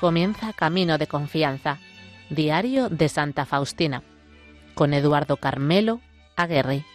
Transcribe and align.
comienza 0.00 0.54
Camino 0.54 0.96
de 0.96 1.06
Confianza, 1.06 1.78
Diario 2.30 2.88
de 2.88 3.10
Santa 3.10 3.44
Faustina, 3.44 4.02
con 4.74 4.94
Eduardo 4.94 5.36
Carmelo 5.36 6.00
Aguerre. 6.36 6.86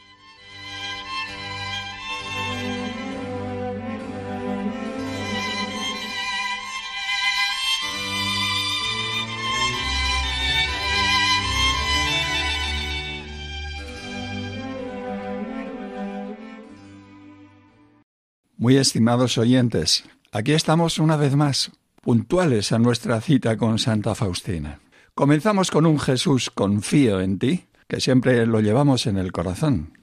Muy 18.57 18.77
estimados 18.77 19.37
oyentes, 19.37 20.05
aquí 20.31 20.53
estamos 20.53 20.97
una 20.97 21.17
vez 21.17 21.35
más, 21.35 21.71
puntuales 22.05 22.71
a 22.71 22.77
nuestra 22.77 23.19
cita 23.19 23.57
con 23.57 23.79
Santa 23.79 24.13
Faustina. 24.13 24.79
Comenzamos 25.15 25.71
con 25.71 25.87
un 25.87 25.99
Jesús 25.99 26.51
confío 26.51 27.19
en 27.19 27.39
ti, 27.39 27.65
que 27.87 27.99
siempre 27.99 28.45
lo 28.45 28.59
llevamos 28.59 29.07
en 29.07 29.17
el 29.17 29.31
corazón. 29.31 29.97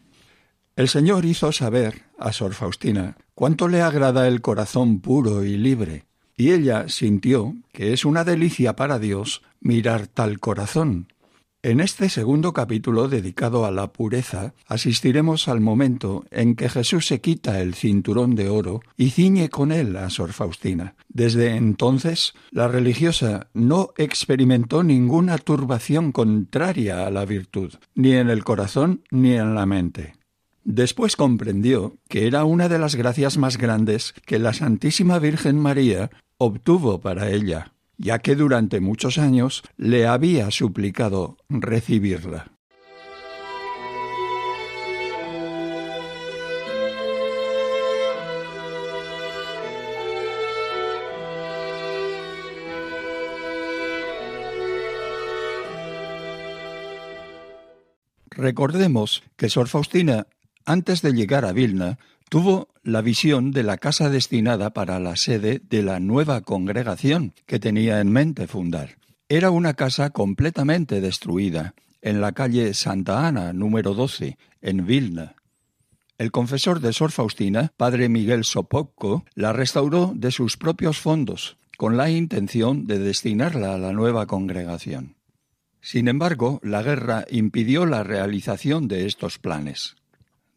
El 0.75 0.89
Señor 0.89 1.25
hizo 1.25 1.53
saber 1.53 2.03
a 2.19 2.33
Sor 2.33 2.55
Faustina 2.55 3.19
cuánto 3.37 3.69
le 3.69 3.83
agrada 3.83 4.27
el 4.27 4.41
corazón 4.41 4.99
puro 4.99 5.45
y 5.45 5.57
libre, 5.57 6.07
y 6.37 6.51
ella 6.51 6.89
sintió 6.89 7.55
que 7.73 7.93
es 7.93 8.05
una 8.05 8.25
delicia 8.25 8.75
para 8.75 8.99
Dios 8.99 9.43
mirar 9.61 10.09
tal 10.09 10.41
corazón, 10.41 11.07
en 11.65 11.79
este 11.79 12.09
segundo 12.09 12.53
capítulo 12.53 13.07
dedicado 13.07 13.65
a 13.65 13.71
la 13.71 13.93
pureza, 13.93 14.53
asistiremos 14.67 15.47
al 15.47 15.61
momento 15.61 16.25
en 16.33 16.57
que 16.57 16.69
Jesús 16.69 17.07
se 17.07 17.21
quita 17.21 17.61
el 17.61 17.75
cinturón 17.75 18.35
de 18.35 18.49
oro 18.49 18.81
y 18.97 19.11
ciñe 19.11 19.49
con 19.49 19.71
él 19.71 19.97
a 19.97 20.11
Sor 20.11 20.33
Faustina. 20.33 20.97
Desde 21.09 21.55
entonces, 21.55 22.35
la 22.51 22.67
religiosa 22.67 23.47
no 23.55 23.91
experimentó 23.97 24.83
ninguna 24.83 25.39
turbación 25.39 26.11
contraria 26.11 27.07
a 27.07 27.11
la 27.11 27.25
virtud, 27.25 27.75
ni 27.95 28.13
en 28.13 28.29
el 28.29 28.43
corazón 28.43 29.05
ni 29.13 29.35
en 29.35 29.55
la 29.55 29.65
mente. 29.65 30.17
Después 30.65 31.15
comprendió 31.15 31.97
que 32.09 32.27
era 32.27 32.45
una 32.45 32.69
de 32.69 32.81
las 32.81 32.97
gracias 32.97 33.39
más 33.39 33.57
grandes 33.57 34.15
que 34.27 34.41
la 34.41 34.53
Santísima 34.53 35.21
Virgen 35.21 35.61
María 35.61 36.11
obtuvo 36.39 37.01
para 37.01 37.31
ella 37.31 37.73
ya 37.97 38.19
que 38.19 38.37
durante 38.37 38.81
muchos 38.81 39.19
años 39.19 39.63
le 39.77 40.07
había 40.07 40.51
suplicado 40.51 41.37
recibirla. 41.49 42.53
Recordemos 58.43 59.23
que 59.37 59.49
Sor 59.49 59.69
Faustina, 59.69 60.27
antes 60.65 61.03
de 61.03 61.13
llegar 61.13 61.45
a 61.45 61.53
Vilna, 61.53 61.99
tuvo 62.33 62.69
la 62.83 63.03
visión 63.03 63.51
de 63.51 63.63
la 63.63 63.77
casa 63.77 64.09
destinada 64.09 64.73
para 64.73 64.99
la 64.99 65.17
sede 65.17 65.61
de 65.69 65.83
la 65.83 66.01
nueva 66.01 66.41
congregación 66.41 67.35
que 67.45 67.59
tenía 67.59 68.01
en 68.01 68.11
mente 68.11 68.47
fundar. 68.47 68.97
Era 69.29 69.51
una 69.51 69.75
casa 69.75 70.09
completamente 70.09 71.03
destruida, 71.03 71.75
en 72.01 72.23
la 72.23 72.33
calle 72.33 72.73
Santa 72.73 73.27
Ana, 73.27 73.53
número 73.53 73.93
12, 73.93 74.39
en 74.63 74.87
Vilna. 74.87 75.35
El 76.17 76.31
confesor 76.31 76.81
de 76.81 76.95
Sor 76.95 77.13
Faustina, 77.13 77.71
padre 77.77 78.09
Miguel 78.09 78.45
Sopocco, 78.45 79.27
la 79.35 79.53
restauró 79.53 80.15
de 80.17 80.31
sus 80.31 80.57
propios 80.57 80.99
fondos, 80.99 81.59
con 81.77 81.99
la 81.99 82.09
intención 82.09 82.87
de 82.87 82.99
destinarla 82.99 83.75
a 83.75 83.79
la 83.79 83.93
nueva 83.93 84.25
congregación. 84.27 85.17
Sin 85.83 86.09
embargo, 86.09 86.61
la 86.63 86.83
guerra 86.83 87.27
impidió 87.31 87.85
la 87.85 88.05
realización 88.05 88.89
de 88.89 89.05
estos 89.05 89.39
planes. 89.39 89.97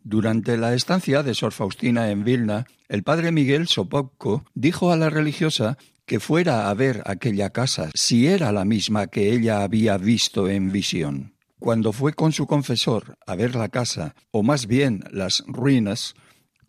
Durante 0.07 0.55
la 0.55 0.75
estancia 0.75 1.23
de 1.23 1.33
Sor 1.33 1.51
Faustina 1.51 2.11
en 2.11 2.23
Vilna, 2.23 2.67
el 2.89 3.01
padre 3.01 3.31
Miguel 3.31 3.67
Sopocco 3.67 4.45
dijo 4.53 4.91
a 4.91 4.97
la 4.97 5.09
religiosa 5.09 5.79
que 6.05 6.19
fuera 6.19 6.69
a 6.69 6.73
ver 6.75 7.01
aquella 7.07 7.49
casa, 7.49 7.89
si 7.95 8.27
era 8.27 8.51
la 8.51 8.65
misma 8.65 9.07
que 9.07 9.33
ella 9.33 9.63
había 9.63 9.97
visto 9.97 10.47
en 10.47 10.71
visión. 10.71 11.33
Cuando 11.57 11.91
fue 11.91 12.13
con 12.13 12.33
su 12.33 12.45
confesor 12.45 13.17
a 13.25 13.35
ver 13.35 13.55
la 13.55 13.69
casa, 13.69 14.13
o 14.29 14.43
más 14.43 14.67
bien 14.67 15.03
las 15.09 15.43
ruinas, 15.47 16.13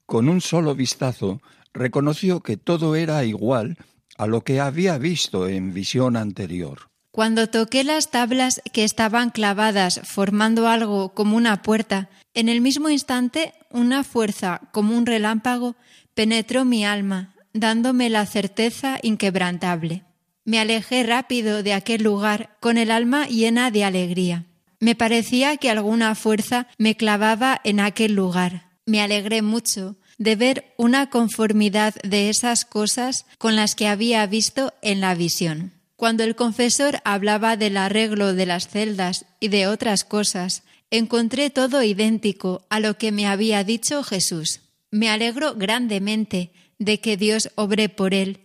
con 0.06 0.30
un 0.30 0.41
solo 0.41 0.74
vistazo 0.74 1.42
reconoció 1.74 2.41
que 2.41 2.56
todo 2.56 2.97
era 2.97 3.22
igual 3.24 3.76
a 4.16 4.26
lo 4.26 4.44
que 4.44 4.60
había 4.60 4.97
visto 4.97 5.47
en 5.47 5.74
visión 5.74 6.16
anterior. 6.16 6.88
Cuando 7.10 7.48
toqué 7.48 7.82
las 7.82 8.10
tablas 8.10 8.60
que 8.74 8.84
estaban 8.84 9.30
clavadas 9.30 10.00
formando 10.04 10.68
algo 10.68 11.14
como 11.14 11.36
una 11.36 11.62
puerta, 11.62 12.10
en 12.36 12.50
el 12.50 12.60
mismo 12.60 12.91
instante 12.91 13.54
una 13.70 14.04
fuerza 14.04 14.60
como 14.70 14.97
un 14.97 15.06
relámpago 15.06 15.74
penetró 16.14 16.66
mi 16.66 16.84
alma, 16.84 17.34
dándome 17.54 18.10
la 18.10 18.26
certeza 18.26 18.98
inquebrantable. 19.02 20.04
Me 20.44 20.60
alejé 20.60 21.02
rápido 21.02 21.62
de 21.62 21.72
aquel 21.72 22.02
lugar 22.02 22.56
con 22.60 22.76
el 22.76 22.91
alma 22.91 23.26
llena 23.26 23.70
de 23.70 23.84
alegría. 23.84 24.44
Me 24.80 24.94
parecía 24.94 25.56
que 25.56 25.70
alguna 25.70 26.14
fuerza 26.14 26.69
me 26.76 26.94
clavaba 26.94 27.58
en 27.64 27.80
aquel 27.80 28.14
lugar. 28.14 28.68
Me 28.84 29.00
alegré 29.00 29.41
mucho 29.41 29.97
de 30.18 30.36
ver 30.36 30.74
una 30.76 31.08
conformidad 31.08 31.94
de 32.04 32.28
esas 32.28 32.66
cosas 32.66 33.24
con 33.38 33.56
las 33.56 33.74
que 33.74 33.88
había 33.88 34.26
visto 34.26 34.74
en 34.82 35.00
la 35.00 35.14
visión. 35.14 35.72
Cuando 35.97 36.22
el 36.22 36.36
confesor 36.36 37.00
hablaba 37.04 37.56
del 37.56 37.78
arreglo 37.78 38.34
de 38.34 38.44
las 38.44 38.68
celdas 38.68 39.24
y 39.41 39.48
de 39.48 39.66
otras 39.66 40.04
cosas, 40.04 40.62
encontré 40.91 41.50
todo 41.50 41.82
idéntico 41.82 42.66
a 42.70 42.80
lo 42.80 42.97
que 42.98 43.12
me 43.12 43.26
había 43.26 43.64
dicho 43.64 44.02
Jesús. 44.02 44.60
Me 44.91 45.08
alegro 45.10 45.54
grandemente 45.54 46.52
de 46.78 47.00
que 47.00 47.16
Dios 47.16 47.50
obre 47.54 47.88
por 47.88 48.14
él, 48.14 48.41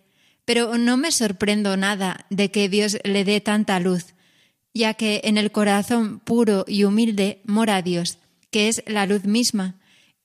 pero 0.46 0.78
no 0.78 0.98
me 0.98 1.12
sorprendo 1.12 1.78
nada 1.78 2.26
de 2.30 2.52
que 2.52 2.70
Dios 2.70 2.98
le 3.04 3.24
dé 3.24 3.42
tanta 3.42 3.80
luz, 3.80 4.16
ya 4.74 4.94
que 4.94 5.22
en 5.24 5.38
el 5.38 5.52
corazón 5.52 6.20
puro 6.20 6.66
y 6.68 6.84
humilde 6.84 7.42
mora 7.46 7.82
Dios, 7.82 8.18
que 8.50 8.68
es 8.68 8.84
la 8.88 9.06
luz 9.06 9.26
misma, 9.26 9.76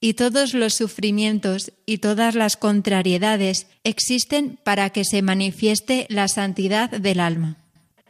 y 0.00 0.15
todos 0.15 0.54
los 0.54 0.75
sufrimientos 0.75 1.72
y 1.84 1.98
todas 1.98 2.34
las 2.34 2.56
contrariedades 2.56 3.66
existen 3.83 4.59
para 4.62 4.91
que 4.91 5.04
se 5.04 5.22
manifieste 5.22 6.06
la 6.10 6.28
santidad 6.28 6.91
del 6.91 7.21
alma. 7.21 7.56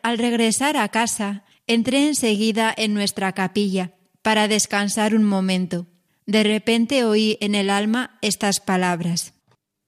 Al 0.03 0.19
regresar 0.19 0.77
a 0.77 0.89
casa, 0.89 1.45
entré 1.67 2.07
enseguida 2.07 2.73
en 2.77 2.93
nuestra 2.93 3.33
capilla 3.33 3.93
para 4.27 4.49
descansar 4.49 5.15
un 5.15 5.23
momento. 5.23 5.87
De 6.27 6.43
repente 6.43 7.05
oí 7.05 7.39
en 7.41 7.55
el 7.55 7.71
alma 7.71 8.19
estas 8.23 8.59
palabras. 8.59 9.35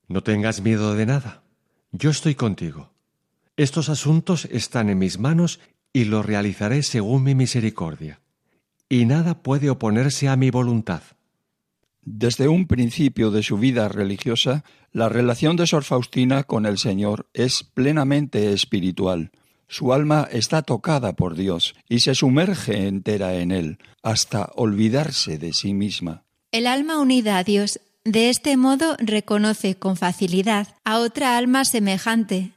No 0.06 0.22
tengas 0.22 0.60
miedo 0.60 0.94
de 0.94 1.06
nada. 1.06 1.42
Yo 1.90 2.10
estoy 2.10 2.36
contigo. 2.36 2.92
Estos 3.56 3.88
asuntos 3.88 4.44
están 4.44 4.90
en 4.90 4.98
mis 4.98 5.18
manos 5.18 5.58
y 5.92 6.04
los 6.04 6.24
realizaré 6.24 6.84
según 6.84 7.24
mi 7.24 7.34
misericordia. 7.34 8.20
Y 8.88 9.06
nada 9.06 9.42
puede 9.42 9.70
oponerse 9.70 10.28
a 10.28 10.36
mi 10.36 10.50
voluntad. 10.50 11.02
Desde 12.02 12.46
un 12.46 12.68
principio 12.68 13.32
de 13.32 13.42
su 13.42 13.58
vida 13.58 13.88
religiosa, 13.88 14.62
la 14.92 15.08
relación 15.08 15.56
de 15.56 15.66
Sor 15.66 15.82
Faustina 15.82 16.44
con 16.44 16.64
el 16.64 16.78
Señor 16.78 17.28
es 17.34 17.64
plenamente 17.64 18.52
espiritual. 18.52 19.32
Su 19.68 19.92
alma 19.92 20.26
está 20.32 20.62
tocada 20.62 21.14
por 21.14 21.36
Dios 21.36 21.74
y 21.88 22.00
se 22.00 22.14
sumerge 22.14 22.88
entera 22.88 23.34
en 23.34 23.52
Él, 23.52 23.78
hasta 24.02 24.50
olvidarse 24.54 25.36
de 25.36 25.52
sí 25.52 25.74
misma. 25.74 26.24
El 26.52 26.66
alma 26.66 26.98
unida 26.98 27.36
a 27.36 27.44
Dios 27.44 27.78
de 28.04 28.30
este 28.30 28.56
modo 28.56 28.96
reconoce 28.98 29.74
con 29.74 29.98
facilidad 29.98 30.68
a 30.84 30.98
otra 30.98 31.36
alma 31.36 31.66
semejante, 31.66 32.52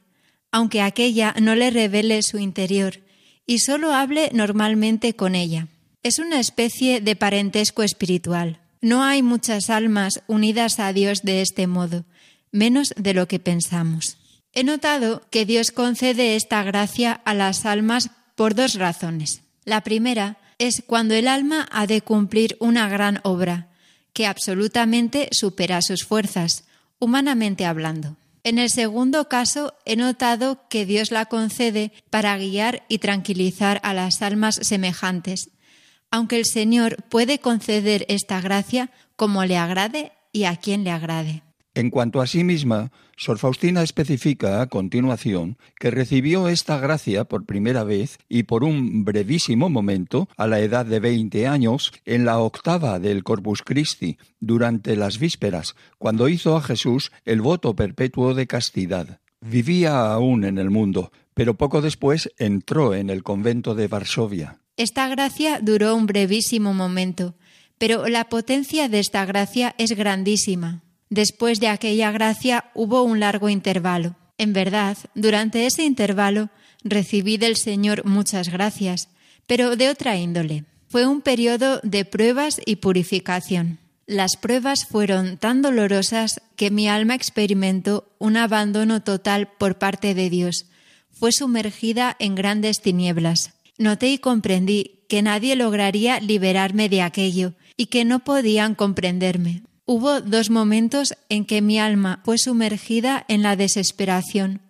aunque 0.50 0.80
aquella 0.80 1.34
no 1.40 1.54
le 1.54 1.70
revele 1.70 2.22
su 2.22 2.38
interior 2.38 3.00
y 3.46 3.58
sólo 3.58 3.92
hable 3.92 4.30
normalmente 4.32 5.14
con 5.14 5.34
ella. 5.34 5.68
Es 6.02 6.18
una 6.18 6.40
especie 6.40 7.02
de 7.02 7.16
parentesco 7.16 7.82
espiritual. 7.82 8.60
No 8.80 9.04
hay 9.04 9.22
muchas 9.22 9.68
almas 9.68 10.22
unidas 10.26 10.80
a 10.80 10.92
Dios 10.94 11.22
de 11.22 11.42
este 11.42 11.66
modo, 11.66 12.04
menos 12.50 12.94
de 12.96 13.12
lo 13.12 13.28
que 13.28 13.38
pensamos. 13.38 14.16
He 14.54 14.64
notado 14.64 15.22
que 15.30 15.46
Dios 15.46 15.70
concede 15.70 16.36
esta 16.36 16.62
gracia 16.62 17.12
a 17.24 17.34
las 17.34 17.64
almas 17.64 18.10
por 18.34 18.54
dos 18.54 18.74
razones. 18.74 19.42
La 19.64 19.82
primera 19.82 20.36
es 20.58 20.82
cuando 20.86 21.14
el 21.14 21.26
alma 21.26 21.68
ha 21.72 21.86
de 21.86 22.02
cumplir 22.02 22.56
una 22.60 22.88
gran 22.88 23.20
obra, 23.22 23.68
que 24.12 24.26
absolutamente 24.26 25.28
supera 25.32 25.80
sus 25.80 26.04
fuerzas, 26.04 26.64
humanamente 26.98 27.64
hablando. 27.64 28.16
En 28.44 28.58
el 28.58 28.70
segundo 28.70 29.28
caso, 29.28 29.74
he 29.84 29.96
notado 29.96 30.68
que 30.68 30.84
Dios 30.84 31.12
la 31.12 31.26
concede 31.26 31.92
para 32.10 32.36
guiar 32.36 32.84
y 32.88 32.98
tranquilizar 32.98 33.80
a 33.84 33.94
las 33.94 34.20
almas 34.20 34.56
semejantes, 34.62 35.50
aunque 36.10 36.36
el 36.36 36.44
Señor 36.44 37.02
puede 37.08 37.38
conceder 37.38 38.04
esta 38.08 38.40
gracia 38.40 38.90
como 39.16 39.44
le 39.44 39.56
agrade 39.56 40.12
y 40.32 40.44
a 40.44 40.56
quien 40.56 40.84
le 40.84 40.90
agrade. 40.90 41.42
En 41.74 41.88
cuanto 41.88 42.20
a 42.20 42.26
sí 42.26 42.44
misma, 42.44 42.92
Sor 43.16 43.38
Faustina 43.38 43.82
especifica 43.82 44.60
a 44.60 44.66
continuación 44.66 45.56
que 45.78 45.90
recibió 45.90 46.48
esta 46.48 46.78
gracia 46.78 47.24
por 47.24 47.46
primera 47.46 47.82
vez 47.82 48.18
y 48.28 48.42
por 48.42 48.62
un 48.62 49.06
brevísimo 49.06 49.70
momento, 49.70 50.28
a 50.36 50.46
la 50.46 50.60
edad 50.60 50.84
de 50.84 51.00
veinte 51.00 51.46
años, 51.46 51.92
en 52.04 52.26
la 52.26 52.38
octava 52.40 52.98
del 52.98 53.24
Corpus 53.24 53.62
Christi, 53.62 54.18
durante 54.38 54.96
las 54.96 55.18
vísperas, 55.18 55.74
cuando 55.98 56.28
hizo 56.28 56.56
a 56.56 56.62
Jesús 56.62 57.10
el 57.24 57.40
voto 57.40 57.74
perpetuo 57.74 58.34
de 58.34 58.46
castidad. 58.46 59.20
Vivía 59.40 60.12
aún 60.12 60.44
en 60.44 60.58
el 60.58 60.68
mundo, 60.68 61.10
pero 61.32 61.54
poco 61.54 61.80
después 61.80 62.30
entró 62.36 62.94
en 62.94 63.08
el 63.08 63.22
convento 63.22 63.74
de 63.74 63.88
Varsovia. 63.88 64.58
Esta 64.76 65.08
gracia 65.08 65.58
duró 65.62 65.96
un 65.96 66.06
brevísimo 66.06 66.74
momento, 66.74 67.34
pero 67.78 68.08
la 68.08 68.28
potencia 68.28 68.88
de 68.90 68.98
esta 68.98 69.24
gracia 69.24 69.74
es 69.78 69.92
grandísima. 69.96 70.82
Después 71.12 71.60
de 71.60 71.68
aquella 71.68 72.10
gracia 72.10 72.70
hubo 72.72 73.02
un 73.02 73.20
largo 73.20 73.50
intervalo. 73.50 74.16
En 74.38 74.54
verdad, 74.54 74.96
durante 75.14 75.66
ese 75.66 75.84
intervalo 75.84 76.48
recibí 76.84 77.36
del 77.36 77.56
Señor 77.56 78.06
muchas 78.06 78.48
gracias, 78.48 79.10
pero 79.46 79.76
de 79.76 79.90
otra 79.90 80.16
índole. 80.16 80.64
Fue 80.88 81.06
un 81.06 81.20
periodo 81.20 81.80
de 81.82 82.06
pruebas 82.06 82.62
y 82.64 82.76
purificación. 82.76 83.78
Las 84.06 84.36
pruebas 84.36 84.86
fueron 84.86 85.36
tan 85.36 85.60
dolorosas 85.60 86.40
que 86.56 86.70
mi 86.70 86.88
alma 86.88 87.14
experimentó 87.14 88.10
un 88.18 88.38
abandono 88.38 89.02
total 89.02 89.50
por 89.58 89.76
parte 89.76 90.14
de 90.14 90.30
Dios. 90.30 90.64
Fue 91.10 91.30
sumergida 91.30 92.16
en 92.20 92.34
grandes 92.34 92.80
tinieblas. 92.80 93.52
Noté 93.76 94.08
y 94.12 94.16
comprendí 94.16 95.04
que 95.10 95.20
nadie 95.20 95.56
lograría 95.56 96.20
liberarme 96.20 96.88
de 96.88 97.02
aquello 97.02 97.52
y 97.76 97.88
que 97.88 98.06
no 98.06 98.20
podían 98.20 98.74
comprenderme. 98.74 99.64
Hubo 99.84 100.20
dos 100.20 100.48
momentos 100.48 101.14
en 101.28 101.44
que 101.44 101.60
mi 101.60 101.78
alma 101.78 102.20
fue 102.24 102.38
sumergida 102.38 103.24
en 103.28 103.42
la 103.42 103.56
desesperación, 103.56 104.60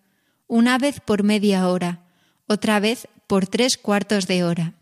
una 0.46 0.78
vez 0.78 1.00
por 1.00 1.22
media 1.22 1.68
hora, 1.68 2.00
otra 2.46 2.80
vez 2.80 3.08
por 3.26 3.46
tres 3.46 3.76
cuartos 3.76 4.26
de 4.26 4.44
hora. 4.44 4.74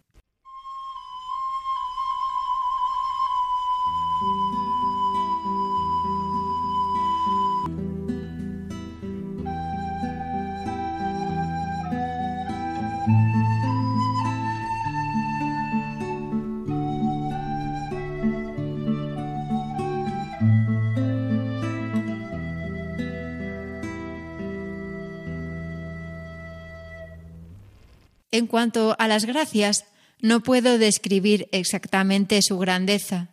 En 28.40 28.46
cuanto 28.46 28.96
a 28.98 29.06
las 29.06 29.26
gracias, 29.26 29.84
no 30.22 30.42
puedo 30.42 30.78
describir 30.78 31.50
exactamente 31.52 32.40
su 32.40 32.56
grandeza. 32.56 33.28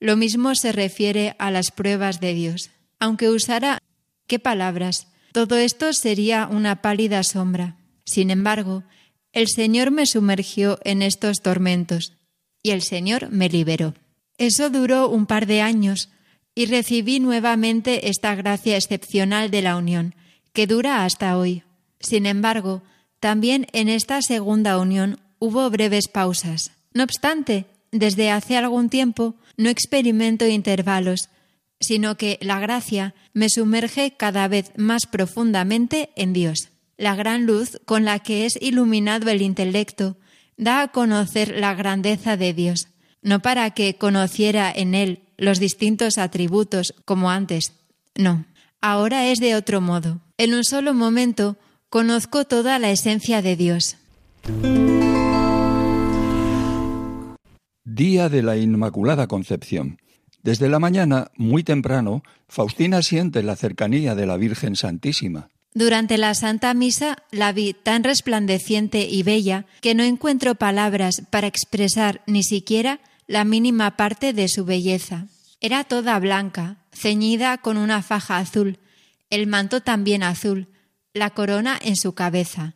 Lo 0.00 0.18
mismo 0.18 0.54
se 0.54 0.70
refiere 0.70 1.34
a 1.38 1.50
las 1.50 1.70
pruebas 1.70 2.20
de 2.20 2.34
Dios. 2.34 2.68
Aunque 2.98 3.30
usara 3.30 3.78
qué 4.26 4.38
palabras, 4.38 5.06
todo 5.32 5.56
esto 5.56 5.94
sería 5.94 6.46
una 6.46 6.82
pálida 6.82 7.22
sombra. 7.22 7.78
Sin 8.04 8.30
embargo, 8.30 8.84
el 9.32 9.48
Señor 9.48 9.92
me 9.92 10.04
sumergió 10.04 10.78
en 10.84 11.00
estos 11.00 11.40
tormentos 11.40 12.12
y 12.62 12.72
el 12.72 12.82
Señor 12.82 13.30
me 13.30 13.48
liberó. 13.48 13.94
Eso 14.36 14.68
duró 14.68 15.08
un 15.08 15.24
par 15.24 15.46
de 15.46 15.62
años 15.62 16.10
y 16.54 16.66
recibí 16.66 17.18
nuevamente 17.18 18.10
esta 18.10 18.34
gracia 18.34 18.76
excepcional 18.76 19.50
de 19.50 19.62
la 19.62 19.78
unión, 19.78 20.14
que 20.52 20.66
dura 20.66 21.06
hasta 21.06 21.38
hoy. 21.38 21.62
Sin 21.98 22.26
embargo, 22.26 22.82
también 23.20 23.66
en 23.72 23.88
esta 23.88 24.22
segunda 24.22 24.78
unión 24.78 25.20
hubo 25.38 25.68
breves 25.70 26.08
pausas. 26.08 26.72
No 26.92 27.04
obstante, 27.04 27.66
desde 27.92 28.30
hace 28.30 28.56
algún 28.56 28.88
tiempo 28.88 29.36
no 29.56 29.68
experimento 29.68 30.46
intervalos, 30.46 31.28
sino 31.80 32.16
que 32.16 32.38
la 32.40 32.60
gracia 32.60 33.14
me 33.32 33.48
sumerge 33.48 34.16
cada 34.16 34.48
vez 34.48 34.72
más 34.76 35.06
profundamente 35.06 36.10
en 36.16 36.32
Dios. 36.32 36.70
La 36.96 37.14
gran 37.14 37.46
luz 37.46 37.80
con 37.86 38.04
la 38.04 38.18
que 38.18 38.44
es 38.44 38.58
iluminado 38.60 39.30
el 39.30 39.42
intelecto 39.42 40.16
da 40.56 40.82
a 40.82 40.88
conocer 40.88 41.56
la 41.56 41.74
grandeza 41.74 42.36
de 42.36 42.52
Dios, 42.52 42.88
no 43.22 43.40
para 43.40 43.70
que 43.70 43.94
conociera 43.96 44.70
en 44.70 44.94
él 44.94 45.22
los 45.38 45.58
distintos 45.58 46.18
atributos 46.18 46.94
como 47.06 47.30
antes, 47.30 47.72
no, 48.14 48.44
ahora 48.82 49.28
es 49.28 49.38
de 49.38 49.54
otro 49.54 49.80
modo. 49.80 50.20
En 50.36 50.54
un 50.54 50.64
solo 50.64 50.92
momento 50.92 51.56
Conozco 51.90 52.44
toda 52.44 52.78
la 52.78 52.92
esencia 52.92 53.42
de 53.42 53.56
Dios. 53.56 53.96
Día 57.82 58.28
de 58.28 58.42
la 58.44 58.56
Inmaculada 58.56 59.26
Concepción. 59.26 59.98
Desde 60.44 60.68
la 60.68 60.78
mañana, 60.78 61.32
muy 61.36 61.64
temprano, 61.64 62.22
Faustina 62.48 63.02
siente 63.02 63.42
la 63.42 63.56
cercanía 63.56 64.14
de 64.14 64.24
la 64.26 64.36
Virgen 64.36 64.76
Santísima. 64.76 65.48
Durante 65.74 66.16
la 66.16 66.34
Santa 66.34 66.72
Misa 66.74 67.24
la 67.32 67.50
vi 67.50 67.74
tan 67.74 68.04
resplandeciente 68.04 69.08
y 69.08 69.24
bella 69.24 69.66
que 69.80 69.96
no 69.96 70.04
encuentro 70.04 70.54
palabras 70.54 71.24
para 71.30 71.48
expresar 71.48 72.22
ni 72.28 72.44
siquiera 72.44 73.00
la 73.26 73.42
mínima 73.42 73.96
parte 73.96 74.32
de 74.32 74.46
su 74.46 74.64
belleza. 74.64 75.26
Era 75.60 75.82
toda 75.82 76.20
blanca, 76.20 76.76
ceñida 76.92 77.58
con 77.58 77.76
una 77.76 78.00
faja 78.00 78.38
azul, 78.38 78.78
el 79.28 79.48
manto 79.48 79.80
también 79.80 80.22
azul, 80.22 80.68
la 81.14 81.30
corona 81.30 81.78
en 81.82 81.96
su 81.96 82.14
cabeza. 82.14 82.74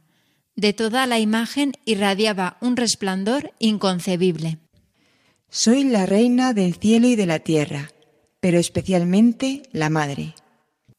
De 0.56 0.72
toda 0.72 1.06
la 1.06 1.18
imagen 1.18 1.72
irradiaba 1.84 2.56
un 2.60 2.76
resplandor 2.76 3.52
inconcebible. 3.58 4.58
Soy 5.50 5.84
la 5.84 6.06
reina 6.06 6.52
del 6.52 6.74
cielo 6.74 7.06
y 7.06 7.16
de 7.16 7.26
la 7.26 7.38
tierra, 7.38 7.90
pero 8.40 8.58
especialmente 8.58 9.62
la 9.72 9.90
madre. 9.90 10.34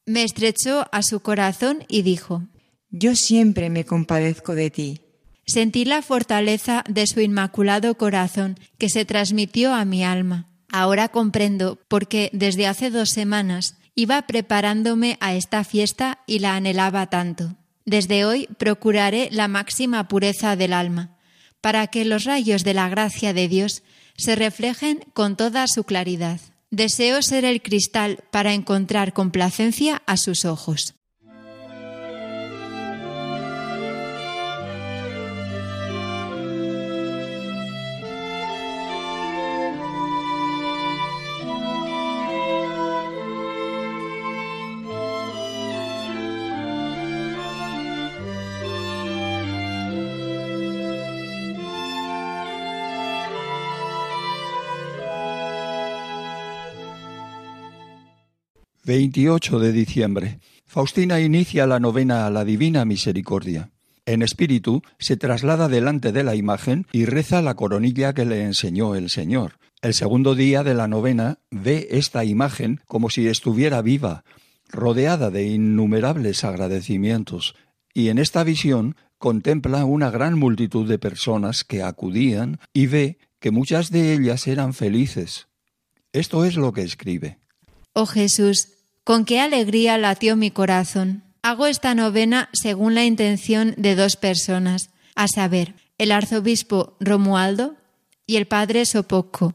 Me 0.06 0.22
estrechó 0.22 0.86
a 0.92 1.02
su 1.02 1.20
corazón 1.20 1.84
y 1.88 2.02
dijo, 2.02 2.42
Yo 2.90 3.16
siempre 3.16 3.70
me 3.70 3.84
compadezco 3.84 4.54
de 4.54 4.70
ti. 4.70 5.00
Sentí 5.46 5.84
la 5.84 6.02
fortaleza 6.02 6.84
de 6.88 7.06
su 7.06 7.20
inmaculado 7.20 7.96
corazón 7.96 8.58
que 8.78 8.88
se 8.88 9.04
transmitió 9.04 9.74
a 9.74 9.84
mi 9.84 10.04
alma. 10.04 10.50
Ahora 10.70 11.08
comprendo 11.08 11.78
por 11.88 12.08
qué 12.08 12.30
desde 12.32 12.66
hace 12.66 12.90
dos 12.90 13.10
semanas 13.10 13.76
Iba 13.98 14.26
preparándome 14.26 15.16
a 15.20 15.34
esta 15.34 15.64
fiesta 15.64 16.18
y 16.26 16.40
la 16.40 16.54
anhelaba 16.54 17.06
tanto. 17.06 17.56
Desde 17.86 18.26
hoy 18.26 18.46
procuraré 18.58 19.30
la 19.32 19.48
máxima 19.48 20.06
pureza 20.06 20.54
del 20.54 20.74
alma, 20.74 21.16
para 21.62 21.86
que 21.86 22.04
los 22.04 22.24
rayos 22.24 22.62
de 22.62 22.74
la 22.74 22.90
gracia 22.90 23.32
de 23.32 23.48
Dios 23.48 23.82
se 24.18 24.36
reflejen 24.36 25.00
con 25.14 25.34
toda 25.34 25.66
su 25.66 25.84
claridad. 25.84 26.40
Deseo 26.70 27.22
ser 27.22 27.46
el 27.46 27.62
cristal 27.62 28.22
para 28.30 28.52
encontrar 28.52 29.14
complacencia 29.14 30.02
a 30.04 30.18
sus 30.18 30.44
ojos. 30.44 30.94
28 58.86 59.58
de 59.58 59.72
diciembre. 59.72 60.38
Faustina 60.64 61.20
inicia 61.20 61.66
la 61.66 61.80
novena 61.80 62.24
a 62.24 62.30
la 62.30 62.44
Divina 62.44 62.84
Misericordia. 62.84 63.72
En 64.04 64.22
espíritu 64.22 64.80
se 65.00 65.16
traslada 65.16 65.66
delante 65.66 66.12
de 66.12 66.22
la 66.22 66.36
imagen 66.36 66.86
y 66.92 67.04
reza 67.04 67.42
la 67.42 67.56
coronilla 67.56 68.14
que 68.14 68.24
le 68.24 68.44
enseñó 68.44 68.94
el 68.94 69.10
Señor. 69.10 69.58
El 69.82 69.92
segundo 69.92 70.36
día 70.36 70.62
de 70.62 70.74
la 70.74 70.86
novena 70.86 71.40
ve 71.50 71.88
esta 71.90 72.24
imagen 72.24 72.80
como 72.86 73.10
si 73.10 73.26
estuviera 73.26 73.82
viva, 73.82 74.22
rodeada 74.68 75.32
de 75.32 75.48
innumerables 75.48 76.44
agradecimientos, 76.44 77.56
y 77.92 78.10
en 78.10 78.18
esta 78.18 78.44
visión 78.44 78.94
contempla 79.18 79.84
una 79.84 80.10
gran 80.10 80.38
multitud 80.38 80.88
de 80.88 81.00
personas 81.00 81.64
que 81.64 81.82
acudían 81.82 82.60
y 82.72 82.86
ve 82.86 83.18
que 83.40 83.50
muchas 83.50 83.90
de 83.90 84.12
ellas 84.12 84.46
eran 84.46 84.74
felices. 84.74 85.48
Esto 86.12 86.44
es 86.44 86.54
lo 86.54 86.72
que 86.72 86.82
escribe. 86.82 87.40
Oh 87.92 88.06
Jesús, 88.06 88.75
con 89.06 89.24
qué 89.24 89.38
alegría 89.38 89.98
latió 89.98 90.34
mi 90.34 90.50
corazón. 90.50 91.22
Hago 91.40 91.68
esta 91.68 91.94
novena 91.94 92.48
según 92.52 92.96
la 92.96 93.04
intención 93.04 93.72
de 93.76 93.94
dos 93.94 94.16
personas, 94.16 94.90
a 95.14 95.28
saber, 95.28 95.76
el 95.96 96.10
arzobispo 96.10 96.96
Romualdo 96.98 97.76
y 98.26 98.34
el 98.34 98.46
padre 98.48 98.84
Sopoco. 98.84 99.54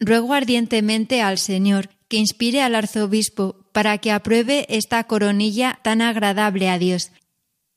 Ruego 0.00 0.34
ardientemente 0.34 1.22
al 1.22 1.38
Señor 1.38 1.90
que 2.08 2.16
inspire 2.16 2.62
al 2.62 2.74
arzobispo 2.74 3.64
para 3.70 3.98
que 3.98 4.10
apruebe 4.10 4.66
esta 4.68 5.04
coronilla 5.04 5.78
tan 5.84 6.02
agradable 6.02 6.68
a 6.68 6.76
Dios 6.76 7.12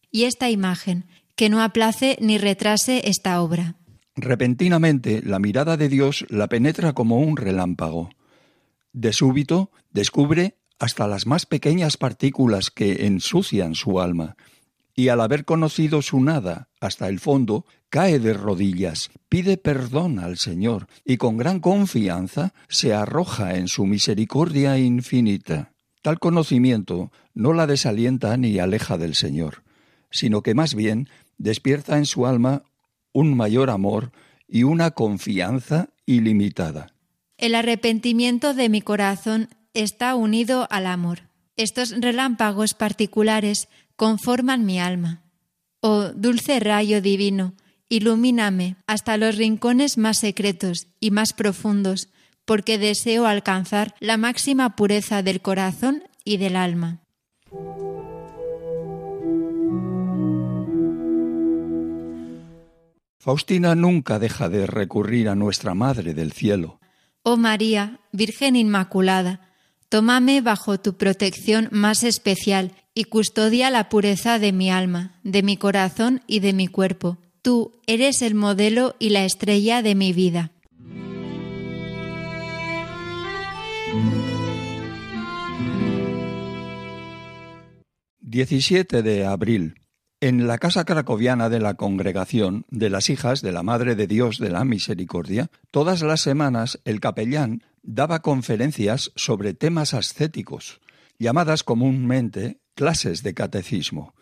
y 0.10 0.24
esta 0.24 0.50
imagen, 0.50 1.06
que 1.36 1.48
no 1.48 1.62
aplace 1.62 2.18
ni 2.22 2.40
retrase 2.40 3.08
esta 3.08 3.40
obra. 3.40 3.76
Repentinamente 4.16 5.22
la 5.24 5.38
mirada 5.38 5.78
de 5.78 5.90
Dios 5.90 6.26
la 6.30 6.48
penetra 6.48 6.94
como 6.94 7.20
un 7.20 7.38
relámpago. 7.38 8.10
De 8.94 9.14
súbito 9.14 9.70
descubre 9.92 10.56
hasta 10.84 11.08
las 11.08 11.26
más 11.28 11.46
pequeñas 11.46 11.96
partículas 11.96 12.70
que 12.70 13.06
ensucian 13.06 13.74
su 13.74 14.02
alma, 14.02 14.36
y 14.94 15.08
al 15.08 15.22
haber 15.22 15.46
conocido 15.46 16.02
su 16.02 16.20
nada 16.20 16.68
hasta 16.82 17.08
el 17.08 17.22
fondo, 17.22 17.66
cae 17.88 18.20
de 18.20 18.34
rodillas, 18.34 19.10
pide 19.30 19.56
perdón 19.56 20.20
al 20.20 20.38
Señor 20.38 20.88
y 21.06 21.16
con 21.16 21.38
gran 21.38 21.62
confianza 21.62 22.54
se 22.68 22.94
arroja 22.94 23.56
en 23.56 23.70
su 23.70 23.86
misericordia 23.86 24.78
infinita. 24.78 25.72
Tal 26.02 26.20
conocimiento 26.20 27.14
no 27.34 27.54
la 27.54 27.66
desalienta 27.66 28.36
ni 28.36 28.60
aleja 28.60 28.98
del 28.98 29.16
Señor, 29.16 29.64
sino 30.12 30.42
que 30.42 30.54
más 30.54 30.76
bien 30.76 31.08
despierta 31.38 31.98
en 31.98 32.06
su 32.06 32.28
alma 32.28 32.64
un 33.14 33.38
mayor 33.38 33.70
amor 33.70 34.12
y 34.50 34.64
una 34.64 34.92
confianza 34.92 35.88
ilimitada. 36.06 36.94
El 37.38 37.56
arrepentimiento 37.56 38.54
de 38.54 38.68
mi 38.68 38.82
corazón 38.82 39.48
está 39.74 40.16
unido 40.16 40.68
al 40.70 40.88
amor. 40.88 41.30
Estos 41.56 41.92
relámpagos 42.00 42.74
particulares 42.74 43.70
conforman 43.96 44.66
mi 44.66 44.80
alma. 44.80 45.24
Oh 45.82 46.10
dulce 46.16 46.60
rayo 46.60 47.02
divino, 47.02 47.54
ilumíname 47.90 48.78
hasta 48.88 49.18
los 49.18 49.38
rincones 49.38 49.98
más 49.98 50.18
secretos 50.18 50.88
y 51.00 51.12
más 51.12 51.34
profundos, 51.34 52.10
porque 52.46 52.78
deseo 52.78 53.26
alcanzar 53.26 53.94
la 54.00 54.18
máxima 54.18 54.76
pureza 54.76 55.24
del 55.24 55.42
corazón 55.42 56.04
y 56.24 56.38
del 56.38 56.56
alma. 56.56 57.02
Faustina 63.20 63.74
nunca 63.74 64.20
deja 64.20 64.50
de 64.50 64.68
recurrir 64.68 65.30
a 65.30 65.36
nuestra 65.36 65.74
Madre 65.74 66.14
del 66.14 66.34
Cielo. 66.34 66.82
Oh 67.22 67.38
María, 67.38 68.02
Virgen 68.12 68.58
Inmaculada, 68.58 69.53
tómame 69.94 70.42
bajo 70.42 70.80
tu 70.80 70.98
protección 70.98 71.70
más 71.70 72.04
especial 72.04 72.72
y 72.96 73.04
custodia 73.04 73.70
la 73.70 73.90
pureza 73.90 74.40
de 74.40 74.52
mi 74.52 74.72
alma, 74.72 75.20
de 75.24 75.44
mi 75.44 75.56
corazón 75.56 76.22
y 76.26 76.40
de 76.40 76.52
mi 76.52 76.68
cuerpo. 76.68 77.20
Tú 77.44 77.80
eres 77.86 78.24
el 78.24 78.34
modelo 78.34 78.96
y 78.98 79.10
la 79.10 79.24
estrella 79.24 79.84
de 79.84 79.94
mi 79.94 80.12
vida. 80.12 80.50
...17 88.20 89.04
de 89.04 89.28
abril... 89.28 89.76
En 90.22 90.48
la 90.48 90.58
casa 90.58 90.86
cracoviana 90.86 91.50
de 91.50 91.60
la 91.60 91.74
congregación 91.74 92.66
de 92.70 92.90
las 92.90 93.10
hijas 93.10 93.42
de 93.42 93.52
la 93.52 93.62
Madre 93.62 93.96
de 93.96 94.08
Dios 94.08 94.38
de 94.38 94.50
la 94.50 94.64
Misericordia, 94.64 95.52
todas 95.70 96.02
las 96.02 96.22
semanas 96.22 96.80
el 96.86 97.02
capellán 97.02 97.62
daba 97.84 98.22
conferencias 98.22 99.12
sobre 99.16 99.54
temas 99.54 99.94
ascéticos, 99.94 100.80
llamadas 101.20 101.64
comúnmente 101.64 102.60
clases 102.74 103.22
de 103.22 103.34
catecismo. 103.34 104.16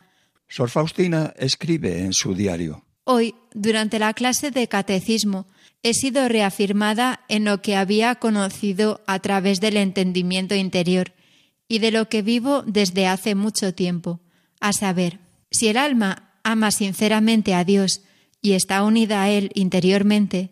Sor 0.49 0.69
Faustina 0.69 1.33
escribe 1.37 1.99
en 1.99 2.13
su 2.13 2.35
diario. 2.35 2.83
Hoy, 3.05 3.35
durante 3.53 3.99
la 3.99 4.13
clase 4.13 4.51
de 4.51 4.67
catecismo, 4.67 5.47
he 5.83 5.93
sido 5.93 6.27
reafirmada 6.27 7.21
en 7.29 7.45
lo 7.45 7.61
que 7.61 7.75
había 7.75 8.15
conocido 8.15 9.01
a 9.07 9.19
través 9.19 9.59
del 9.59 9.77
entendimiento 9.77 10.55
interior 10.55 11.13
y 11.67 11.79
de 11.79 11.91
lo 11.91 12.09
que 12.09 12.21
vivo 12.21 12.63
desde 12.63 13.07
hace 13.07 13.33
mucho 13.33 13.73
tiempo, 13.73 14.19
a 14.59 14.73
saber, 14.73 15.19
si 15.49 15.69
el 15.69 15.77
alma 15.77 16.33
ama 16.43 16.71
sinceramente 16.71 17.53
a 17.53 17.63
Dios 17.63 18.01
y 18.41 18.53
está 18.53 18.83
unida 18.83 19.23
a 19.23 19.29
Él 19.29 19.51
interiormente, 19.53 20.51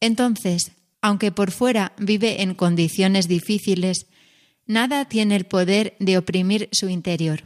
entonces, 0.00 0.72
aunque 1.00 1.32
por 1.32 1.50
fuera 1.50 1.92
vive 1.98 2.42
en 2.42 2.54
condiciones 2.54 3.28
difíciles, 3.28 4.06
nada 4.66 5.04
tiene 5.06 5.36
el 5.36 5.44
poder 5.44 5.96
de 5.98 6.18
oprimir 6.18 6.68
su 6.72 6.88
interior. 6.88 7.44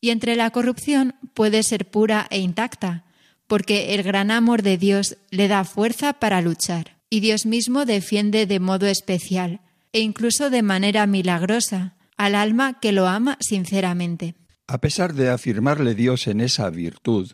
Y 0.00 0.10
entre 0.10 0.36
la 0.36 0.50
corrupción 0.50 1.14
puede 1.34 1.62
ser 1.62 1.90
pura 1.90 2.26
e 2.30 2.38
intacta, 2.38 3.04
porque 3.46 3.94
el 3.94 4.02
gran 4.02 4.30
amor 4.30 4.62
de 4.62 4.76
Dios 4.76 5.16
le 5.30 5.48
da 5.48 5.64
fuerza 5.64 6.12
para 6.14 6.40
luchar, 6.40 6.98
y 7.10 7.20
Dios 7.20 7.46
mismo 7.46 7.84
defiende 7.84 8.46
de 8.46 8.60
modo 8.60 8.86
especial, 8.86 9.60
e 9.92 10.00
incluso 10.00 10.50
de 10.50 10.62
manera 10.62 11.06
milagrosa, 11.06 11.96
al 12.16 12.34
alma 12.34 12.78
que 12.80 12.92
lo 12.92 13.06
ama 13.06 13.38
sinceramente. 13.40 14.34
A 14.66 14.78
pesar 14.78 15.14
de 15.14 15.30
afirmarle 15.30 15.94
Dios 15.94 16.26
en 16.26 16.40
esa 16.40 16.68
virtud, 16.68 17.32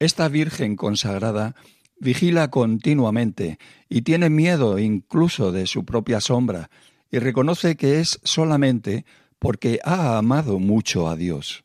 esta 0.00 0.28
Virgen 0.28 0.74
consagrada 0.74 1.54
vigila 1.98 2.50
continuamente 2.50 3.58
y 3.88 4.02
tiene 4.02 4.30
miedo 4.30 4.78
incluso 4.78 5.52
de 5.52 5.66
su 5.66 5.84
propia 5.84 6.20
sombra 6.20 6.70
y 7.10 7.18
reconoce 7.18 7.76
que 7.76 8.00
es 8.00 8.20
solamente 8.24 9.04
porque 9.38 9.78
ha 9.84 10.18
amado 10.18 10.58
mucho 10.58 11.08
a 11.08 11.16
Dios. 11.16 11.64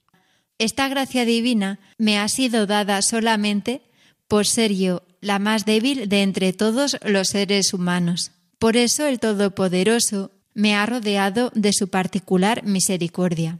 Esta 0.57 0.89
gracia 0.89 1.25
divina 1.25 1.79
me 1.97 2.19
ha 2.19 2.27
sido 2.27 2.67
dada 2.67 3.01
solamente 3.01 3.81
por 4.27 4.45
ser 4.45 4.73
yo 4.73 5.03
la 5.21 5.39
más 5.39 5.65
débil 5.65 6.09
de 6.09 6.21
entre 6.21 6.53
todos 6.53 6.97
los 7.03 7.29
seres 7.29 7.73
humanos. 7.73 8.31
Por 8.57 8.77
eso 8.77 9.07
el 9.07 9.19
Todopoderoso 9.19 10.31
me 10.53 10.75
ha 10.75 10.85
rodeado 10.85 11.51
de 11.55 11.71
su 11.71 11.87
particular 11.87 12.63
misericordia. 12.65 13.59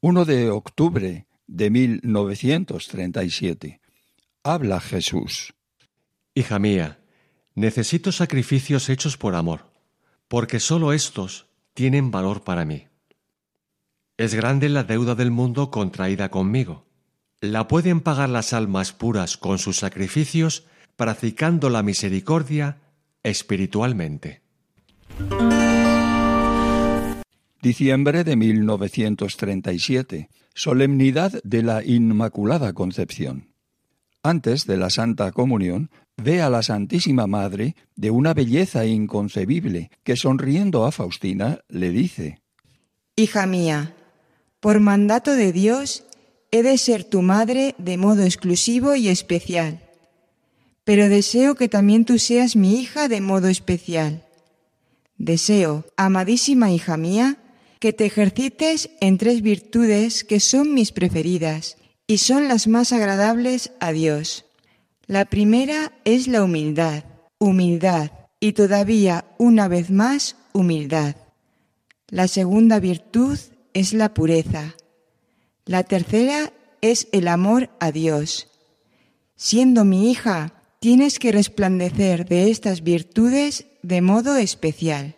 1 0.00 0.24
de 0.24 0.50
octubre 0.50 1.26
de 1.50 1.68
1937. 1.68 3.80
Habla 4.44 4.80
Jesús. 4.80 5.52
Hija 6.32 6.60
mía, 6.60 7.00
necesito 7.54 8.12
sacrificios 8.12 8.88
hechos 8.88 9.16
por 9.16 9.34
amor, 9.34 9.72
porque 10.28 10.60
sólo 10.60 10.92
estos 10.92 11.48
tienen 11.74 12.12
valor 12.12 12.44
para 12.44 12.64
mí. 12.64 12.86
Es 14.16 14.34
grande 14.34 14.68
la 14.68 14.84
deuda 14.84 15.16
del 15.16 15.32
mundo 15.32 15.72
contraída 15.72 16.30
conmigo. 16.30 16.86
La 17.40 17.66
pueden 17.66 18.00
pagar 18.00 18.28
las 18.28 18.52
almas 18.52 18.92
puras 18.92 19.36
con 19.36 19.58
sus 19.58 19.78
sacrificios, 19.78 20.68
practicando 20.94 21.68
la 21.68 21.82
misericordia 21.82 22.78
espiritualmente. 23.24 24.42
Diciembre 27.60 28.22
de 28.24 28.36
1937. 28.36 30.28
Solemnidad 30.62 31.40
de 31.42 31.62
la 31.62 31.82
Inmaculada 31.82 32.74
Concepción. 32.74 33.54
Antes 34.22 34.66
de 34.66 34.76
la 34.76 34.90
Santa 34.90 35.32
Comunión, 35.32 35.90
ve 36.18 36.42
a 36.42 36.50
la 36.50 36.62
Santísima 36.62 37.26
Madre 37.26 37.76
de 37.96 38.10
una 38.10 38.34
belleza 38.34 38.84
inconcebible 38.84 39.90
que 40.04 40.16
sonriendo 40.16 40.84
a 40.84 40.92
Faustina 40.92 41.60
le 41.70 41.88
dice, 41.88 42.42
Hija 43.16 43.46
mía, 43.46 43.94
por 44.60 44.80
mandato 44.80 45.34
de 45.34 45.50
Dios 45.52 46.04
he 46.50 46.62
de 46.62 46.76
ser 46.76 47.04
tu 47.04 47.22
madre 47.22 47.74
de 47.78 47.96
modo 47.96 48.22
exclusivo 48.22 48.94
y 48.94 49.08
especial, 49.08 49.80
pero 50.84 51.08
deseo 51.08 51.54
que 51.54 51.70
también 51.70 52.04
tú 52.04 52.18
seas 52.18 52.54
mi 52.54 52.78
hija 52.78 53.08
de 53.08 53.22
modo 53.22 53.48
especial. 53.48 54.26
Deseo, 55.16 55.86
amadísima 55.96 56.70
hija 56.70 56.98
mía, 56.98 57.38
que 57.80 57.92
te 57.92 58.06
ejercites 58.06 58.90
en 59.00 59.18
tres 59.18 59.42
virtudes 59.42 60.22
que 60.22 60.38
son 60.38 60.74
mis 60.74 60.92
preferidas 60.92 61.78
y 62.06 62.18
son 62.18 62.46
las 62.46 62.68
más 62.68 62.92
agradables 62.92 63.72
a 63.80 63.90
Dios. 63.90 64.44
La 65.06 65.24
primera 65.24 65.92
es 66.04 66.28
la 66.28 66.44
humildad, 66.44 67.04
humildad 67.38 68.12
y 68.38 68.52
todavía 68.52 69.24
una 69.38 69.66
vez 69.66 69.90
más 69.90 70.36
humildad. 70.52 71.16
La 72.08 72.28
segunda 72.28 72.80
virtud 72.80 73.38
es 73.72 73.94
la 73.94 74.12
pureza. 74.12 74.76
La 75.64 75.82
tercera 75.82 76.52
es 76.82 77.08
el 77.12 77.28
amor 77.28 77.70
a 77.80 77.92
Dios. 77.92 78.48
Siendo 79.36 79.84
mi 79.84 80.10
hija, 80.10 80.52
tienes 80.80 81.18
que 81.18 81.32
resplandecer 81.32 82.26
de 82.26 82.50
estas 82.50 82.82
virtudes 82.82 83.66
de 83.82 84.02
modo 84.02 84.36
especial. 84.36 85.16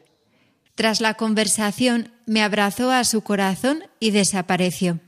Tras 0.75 1.01
la 1.01 1.15
conversación, 1.15 2.12
me 2.27 2.43
abrazó 2.43 2.91
a 2.91 3.05
su 3.05 3.23
corazón 3.23 3.83
y 4.01 4.11
desapareció. 4.11 5.01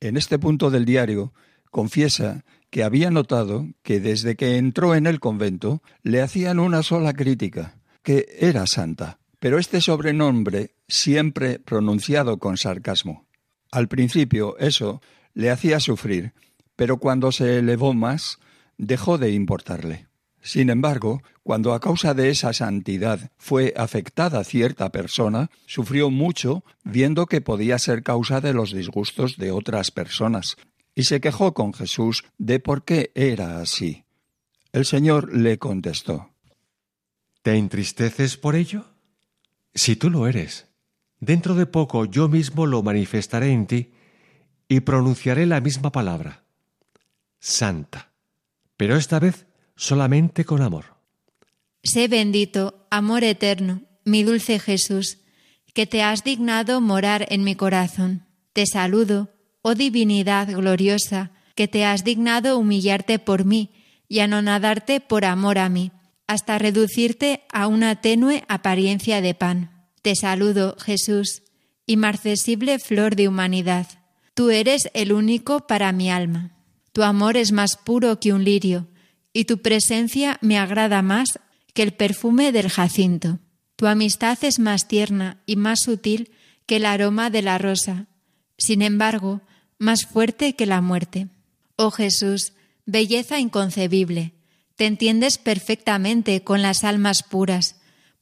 En 0.00 0.18
este 0.18 0.38
punto 0.38 0.70
del 0.70 0.84
diario 0.84 1.32
confiesa 1.74 2.44
que 2.70 2.84
había 2.84 3.10
notado 3.10 3.66
que 3.82 3.98
desde 3.98 4.36
que 4.36 4.58
entró 4.58 4.94
en 4.94 5.08
el 5.08 5.18
convento 5.18 5.82
le 6.04 6.22
hacían 6.22 6.60
una 6.60 6.84
sola 6.84 7.14
crítica, 7.14 7.74
que 8.04 8.28
era 8.38 8.68
santa, 8.68 9.18
pero 9.40 9.58
este 9.58 9.80
sobrenombre 9.80 10.76
siempre 10.86 11.58
pronunciado 11.58 12.38
con 12.38 12.58
sarcasmo. 12.58 13.26
Al 13.72 13.88
principio 13.88 14.56
eso 14.58 15.02
le 15.34 15.50
hacía 15.50 15.80
sufrir, 15.80 16.32
pero 16.76 16.98
cuando 16.98 17.32
se 17.32 17.58
elevó 17.58 17.92
más, 17.92 18.38
dejó 18.78 19.18
de 19.18 19.32
importarle. 19.32 20.06
Sin 20.42 20.70
embargo, 20.70 21.22
cuando 21.42 21.74
a 21.74 21.80
causa 21.80 22.14
de 22.14 22.30
esa 22.30 22.52
santidad 22.52 23.32
fue 23.36 23.74
afectada 23.76 24.44
cierta 24.44 24.92
persona, 24.92 25.50
sufrió 25.66 26.08
mucho 26.08 26.62
viendo 26.84 27.26
que 27.26 27.40
podía 27.40 27.80
ser 27.80 28.04
causa 28.04 28.40
de 28.40 28.54
los 28.54 28.72
disgustos 28.72 29.38
de 29.38 29.50
otras 29.50 29.90
personas, 29.90 30.56
y 30.94 31.04
se 31.04 31.20
quejó 31.20 31.54
con 31.54 31.72
Jesús 31.72 32.24
de 32.38 32.60
por 32.60 32.84
qué 32.84 33.10
era 33.14 33.60
así. 33.60 34.04
El 34.72 34.84
Señor 34.84 35.36
le 35.36 35.58
contestó, 35.58 36.30
¿Te 37.42 37.56
entristeces 37.56 38.36
por 38.36 38.56
ello? 38.56 38.86
Si 39.74 39.96
tú 39.96 40.08
lo 40.08 40.26
eres, 40.26 40.68
dentro 41.20 41.54
de 41.54 41.66
poco 41.66 42.06
yo 42.06 42.28
mismo 42.28 42.66
lo 42.66 42.82
manifestaré 42.82 43.52
en 43.52 43.66
ti 43.66 43.92
y 44.66 44.80
pronunciaré 44.80 45.44
la 45.44 45.60
misma 45.60 45.92
palabra, 45.92 46.44
santa, 47.38 48.12
pero 48.76 48.96
esta 48.96 49.18
vez 49.18 49.46
solamente 49.76 50.44
con 50.44 50.62
amor. 50.62 50.96
Sé 51.82 52.08
bendito, 52.08 52.86
amor 52.90 53.24
eterno, 53.24 53.82
mi 54.04 54.22
dulce 54.22 54.58
Jesús, 54.58 55.18
que 55.74 55.86
te 55.86 56.02
has 56.02 56.24
dignado 56.24 56.80
morar 56.80 57.26
en 57.28 57.44
mi 57.44 57.56
corazón. 57.56 58.26
Te 58.54 58.64
saludo, 58.64 59.33
oh 59.66 59.74
divinidad 59.74 60.46
gloriosa, 60.54 61.30
que 61.54 61.68
te 61.68 61.86
has 61.86 62.04
dignado 62.04 62.58
humillarte 62.58 63.18
por 63.18 63.46
mí 63.46 63.70
y 64.08 64.18
anonadarte 64.18 65.00
por 65.00 65.24
amor 65.24 65.56
a 65.56 65.70
mí, 65.70 65.90
hasta 66.26 66.58
reducirte 66.58 67.44
a 67.50 67.66
una 67.66 68.02
tenue 68.02 68.44
apariencia 68.48 69.22
de 69.22 69.34
pan. 69.34 69.88
Te 70.02 70.14
saludo, 70.16 70.76
Jesús, 70.78 71.44
inmarcesible 71.86 72.78
flor 72.78 73.16
de 73.16 73.26
humanidad. 73.26 73.86
Tú 74.34 74.50
eres 74.50 74.90
el 74.92 75.14
único 75.14 75.66
para 75.66 75.92
mi 75.92 76.10
alma. 76.10 76.52
Tu 76.92 77.02
amor 77.02 77.38
es 77.38 77.50
más 77.50 77.78
puro 77.78 78.20
que 78.20 78.34
un 78.34 78.44
lirio, 78.44 78.88
y 79.32 79.46
tu 79.46 79.62
presencia 79.62 80.36
me 80.42 80.58
agrada 80.58 81.00
más 81.00 81.38
que 81.72 81.82
el 81.82 81.94
perfume 81.94 82.52
del 82.52 82.68
jacinto. 82.68 83.38
Tu 83.76 83.86
amistad 83.86 84.36
es 84.42 84.58
más 84.58 84.88
tierna 84.88 85.42
y 85.46 85.56
más 85.56 85.80
sutil 85.80 86.32
que 86.66 86.76
el 86.76 86.84
aroma 86.84 87.30
de 87.30 87.40
la 87.40 87.56
rosa, 87.56 88.08
sin 88.58 88.82
embargo, 88.82 89.40
más 89.78 90.06
fuerte 90.06 90.54
que 90.54 90.66
la 90.66 90.80
muerte. 90.80 91.28
Oh 91.76 91.90
Jesús, 91.90 92.52
belleza 92.86 93.38
inconcebible, 93.38 94.32
te 94.76 94.86
entiendes 94.86 95.38
perfectamente 95.38 96.42
con 96.42 96.62
las 96.62 96.84
almas 96.84 97.22
puras, 97.22 97.76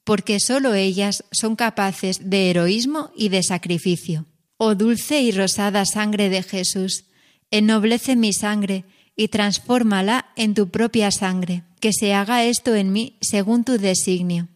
porque 0.05 0.41
sólo 0.41 0.75
ellas 0.75 1.25
son 1.31 1.57
capaces 1.57 2.31
de 2.31 2.51
heroísmo 2.51 3.11
y 3.17 3.29
de 3.29 3.43
sacrificio. 3.43 4.27
Oh 4.57 4.75
dulce 4.75 5.21
y 5.21 5.33
rosada 5.33 5.85
sangre 5.85 6.29
de 6.29 6.43
Jesús, 6.43 7.05
ennoblece 7.51 8.17
mi 8.17 8.33
sangre 8.33 8.85
y 9.17 9.29
transfórmala 9.29 10.27
en 10.37 10.55
tu 10.55 10.71
propia 10.71 11.11
sangre, 11.11 11.65
que 11.81 11.93
se 11.93 12.15
haga 12.15 12.45
esto 12.45 12.75
en 12.75 12.93
mí 12.93 13.17
según 13.21 13.65
tu 13.65 13.79
designio. 13.79 14.49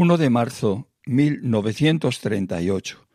De 0.00 0.30
marzo 0.30 0.88
1938. 1.04 3.06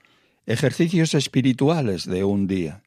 Ejercicios 0.45 1.15
espirituales 1.15 2.05
de 2.05 2.23
un 2.23 2.45
día. 2.45 2.83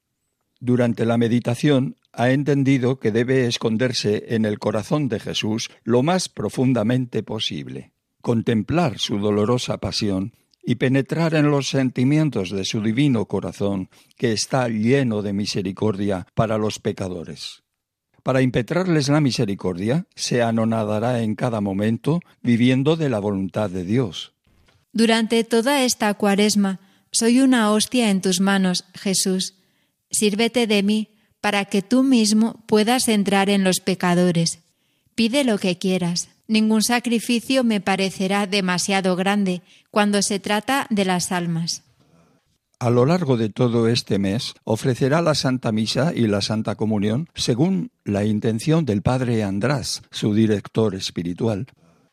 Durante 0.61 1.05
la 1.05 1.19
meditación 1.19 1.97
ha 2.13 2.31
entendido 2.31 3.01
que 3.01 3.11
debe 3.11 3.47
esconderse 3.47 4.27
en 4.29 4.45
el 4.45 4.61
corazón 4.61 5.09
de 5.09 5.19
Jesús 5.19 5.69
lo 5.83 6.05
más 6.05 6.29
profundamente 6.29 7.25
posible, 7.25 7.91
contemplar 8.23 9.01
su 9.01 9.19
dolorosa 9.19 9.79
pasión 9.79 10.33
y 10.63 10.77
penetrar 10.77 11.35
en 11.35 11.51
los 11.51 11.69
sentimientos 11.69 12.51
de 12.51 12.65
su 12.65 12.81
divino 12.81 13.27
corazón 13.27 13.91
que 14.17 14.33
está 14.33 14.69
lleno 14.69 15.23
de 15.23 15.33
misericordia 15.33 16.29
para 16.35 16.57
los 16.57 16.79
pecadores. 16.79 17.65
Para 18.29 18.43
impetrarles 18.43 19.09
la 19.09 19.23
misericordia, 19.23 20.05
se 20.15 20.43
anonadará 20.43 21.23
en 21.23 21.35
cada 21.35 21.63
momento 21.63 22.21
viviendo 22.43 22.95
de 22.95 23.09
la 23.09 23.21
voluntad 23.21 23.71
de 23.71 23.85
Dios. 23.85 24.35
Durante 24.93 25.45
toda 25.45 25.83
esta 25.83 26.13
cuaresma, 26.13 26.79
soy 27.11 27.41
una 27.41 27.73
hostia 27.73 28.11
en 28.11 28.21
tus 28.21 28.41
manos, 28.41 28.85
Jesús. 28.93 29.55
Sírvete 30.11 30.67
de 30.67 30.83
mí 30.83 31.09
para 31.41 31.65
que 31.65 31.81
tú 31.81 32.03
mismo 32.03 32.63
puedas 32.67 33.09
entrar 33.09 33.49
en 33.49 33.65
los 33.65 33.81
pecadores. 33.81 34.59
Pide 35.15 35.43
lo 35.43 35.57
que 35.57 35.79
quieras. 35.79 36.29
Ningún 36.49 36.83
sacrificio 36.83 37.65
me 37.65 37.81
parecerá 37.81 38.47
demasiado 38.47 39.17
grande 39.17 39.63
cuando 39.91 40.21
se 40.21 40.39
trata 40.39 40.87
de 40.91 41.07
las 41.07 41.33
almas. 41.33 41.88
A 42.81 42.91
lo 42.91 43.07
largo 43.07 43.37
de 43.37 43.49
todo 43.49 43.89
este 43.89 44.21
mes 44.21 44.55
ofrecerá 44.63 45.21
la 45.21 45.35
Santa 45.35 45.73
Misa 45.73 46.13
y 46.15 46.29
la 46.29 46.41
Santa 46.41 46.77
Comunión 46.77 47.29
según 47.35 47.91
la 48.05 48.25
intención 48.25 48.85
del 48.85 49.03
Padre 49.03 49.43
András, 49.43 50.03
su 50.13 50.33
director 50.33 50.95
espiritual, 50.95 51.67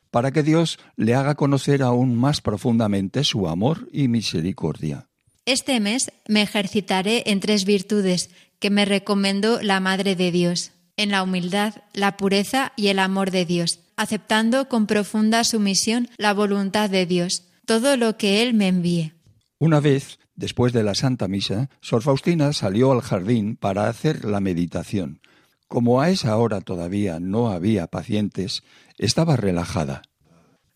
para 0.09 0.31
que 0.31 0.41
Dios 0.41 0.79
le 0.95 1.13
haga 1.13 1.35
conocer 1.35 1.83
aún 1.83 2.15
más 2.15 2.41
profundamente 2.41 3.23
su 3.23 3.47
amor 3.47 3.87
y 3.91 4.07
misericordia. 4.07 5.07
Este 5.45 5.79
mes 5.79 6.11
me 6.27 6.41
ejercitaré 6.41 7.21
en 7.27 7.41
tres 7.41 7.63
virtudes 7.65 8.31
que 8.57 8.71
me 8.71 8.85
recomendó 8.85 9.61
la 9.61 9.79
Madre 9.79 10.15
de 10.15 10.31
Dios, 10.31 10.71
en 10.97 11.11
la 11.11 11.21
humildad, 11.21 11.75
la 11.93 12.17
pureza 12.17 12.73
y 12.75 12.87
el 12.87 12.97
amor 12.97 13.29
de 13.29 13.45
Dios, 13.45 13.81
aceptando 13.97 14.67
con 14.67 14.87
profunda 14.87 15.43
sumisión 15.43 16.09
la 16.17 16.33
voluntad 16.33 16.89
de 16.89 17.05
Dios, 17.05 17.43
todo 17.67 17.97
lo 17.97 18.17
que 18.17 18.41
Él 18.41 18.55
me 18.55 18.67
envíe. 18.67 19.11
Una 19.59 19.79
vez 19.79 20.17
Después 20.35 20.73
de 20.73 20.83
la 20.83 20.95
Santa 20.95 21.27
Misa, 21.27 21.69
Sor 21.81 22.01
Faustina 22.01 22.51
salió 22.53 22.91
al 22.91 23.01
jardín 23.01 23.55
para 23.55 23.87
hacer 23.87 24.25
la 24.25 24.41
meditación. 24.41 25.21
Como 25.67 26.01
a 26.01 26.09
esa 26.09 26.37
hora 26.37 26.61
todavía 26.61 27.19
no 27.19 27.49
había 27.49 27.87
pacientes, 27.87 28.63
estaba 28.97 29.35
relajada. 29.37 30.03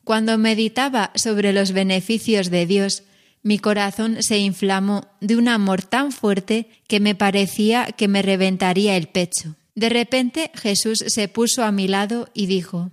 Cuando 0.04 0.38
meditaba 0.38 1.12
sobre 1.16 1.54
los 1.54 1.72
beneficios 1.72 2.50
de 2.50 2.66
Dios, 2.66 3.04
mi 3.44 3.60
corazón 3.60 4.24
se 4.24 4.38
inflamó 4.40 5.08
de 5.22 5.38
un 5.38 5.48
amor 5.48 5.84
tan 5.84 6.12
fuerte 6.12 6.70
que 6.88 7.00
me 7.00 7.16
parecía 7.16 7.86
que 7.86 8.08
me 8.08 8.22
reventaría 8.22 8.98
el 8.98 9.08
pecho. 9.08 9.56
De 9.76 9.90
repente 9.90 10.52
Jesús 10.56 11.04
se 11.08 11.28
puso 11.28 11.64
a 11.64 11.72
mi 11.72 11.88
lado 11.88 12.30
y 12.34 12.48
dijo, 12.48 12.92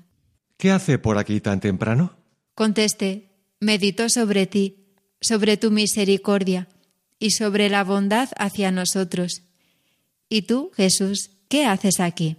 ¿Qué 0.56 0.70
hace 0.70 0.98
por 0.98 1.18
aquí 1.18 1.40
tan 1.40 1.60
temprano? 1.60 2.14
Contesté, 2.54 3.30
medito 3.60 4.08
sobre 4.08 4.46
ti, 4.46 4.85
sobre 5.20 5.56
tu 5.56 5.70
misericordia 5.70 6.68
y 7.18 7.30
sobre 7.30 7.68
la 7.68 7.84
bondad 7.84 8.28
hacia 8.36 8.70
nosotros. 8.70 9.42
¿Y 10.28 10.42
tú, 10.42 10.70
Jesús, 10.76 11.30
qué 11.48 11.66
haces 11.66 12.00
aquí? 12.00 12.36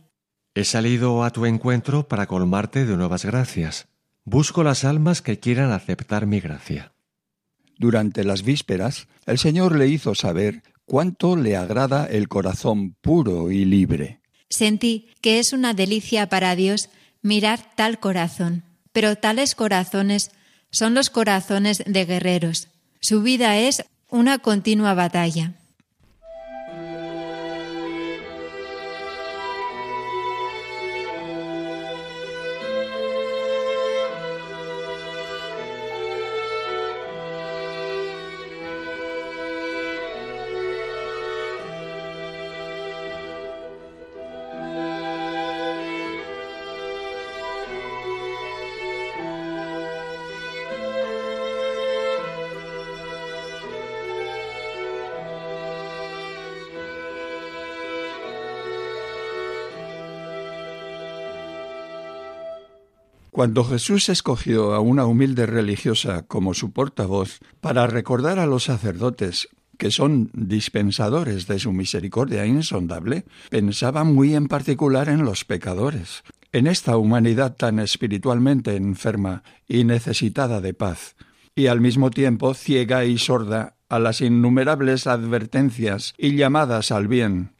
He 0.55 0.63
salido 0.63 1.23
a 1.23 1.31
tu 1.31 1.45
encuentro 1.45 2.07
para 2.07 2.27
colmarte 2.27 2.85
de 2.85 2.97
nuevas 2.97 3.25
gracias. 3.25 3.87
Busco 4.25 4.63
las 4.63 4.83
almas 4.83 5.21
que 5.21 5.39
quieran 5.39 5.71
aceptar 5.71 6.25
mi 6.25 6.39
gracia. 6.39 6.93
Durante 7.77 8.23
las 8.23 8.43
vísperas, 8.43 9.07
el 9.25 9.37
Señor 9.37 9.75
le 9.75 9.87
hizo 9.87 10.15
saber 10.15 10.63
cuánto 10.85 11.35
le 11.35 11.55
agrada 11.55 12.05
el 12.05 12.27
corazón 12.27 12.95
puro 13.01 13.51
y 13.51 13.65
libre. 13.65 14.21
Sentí 14.49 15.09
que 15.21 15.39
es 15.39 15.53
una 15.53 15.73
delicia 15.73 16.27
para 16.27 16.55
Dios 16.55 16.89
mirar 17.21 17.59
tal 17.75 17.99
corazón, 17.99 18.63
pero 18.91 19.15
tales 19.15 19.53
corazones 19.53 20.31
son 20.71 20.93
los 20.93 21.09
corazones 21.09 21.83
de 21.85 22.05
guerreros. 22.05 22.67
Su 22.99 23.21
vida 23.21 23.57
es 23.57 23.83
una 24.09 24.39
continua 24.39 24.93
batalla. 24.93 25.53
Cuando 63.37 63.63
Jesús 63.63 64.09
escogió 64.09 64.73
a 64.73 64.79
una 64.79 65.05
humilde 65.05 65.45
religiosa 65.45 66.23
como 66.23 66.55
su 66.55 66.71
portavoz 66.71 67.37
para 67.61 67.85
recordar 67.85 68.39
a 68.39 68.47
los 68.47 68.63
sacerdotes 68.63 69.47
que 69.77 69.91
son 69.91 70.31
dispensadores 70.33 71.45
de 71.45 71.59
su 71.59 71.71
misericordia 71.71 72.47
insondable, 72.47 73.25
pensaba 73.51 74.03
muy 74.03 74.33
en 74.33 74.47
particular 74.47 75.07
en 75.07 75.23
los 75.23 75.45
pecadores, 75.45 76.23
en 76.51 76.65
esta 76.65 76.97
humanidad 76.97 77.55
tan 77.55 77.77
espiritualmente 77.77 78.75
enferma 78.75 79.43
y 79.67 79.83
necesitada 79.83 80.59
de 80.59 80.73
paz, 80.73 81.15
y 81.53 81.67
al 81.67 81.79
mismo 81.79 82.09
tiempo 82.09 82.55
ciega 82.55 83.05
y 83.05 83.19
sorda 83.19 83.75
a 83.87 83.99
las 83.99 84.21
innumerables 84.21 85.05
advertencias 85.05 86.15
y 86.17 86.35
llamadas 86.35 86.91
al 86.91 87.07
bien 87.07 87.51